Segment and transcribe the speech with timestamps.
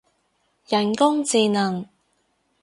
[0.65, 1.87] 人工智能